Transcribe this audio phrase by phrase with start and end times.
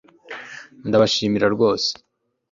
[0.87, 1.91] Ndabashimira rwose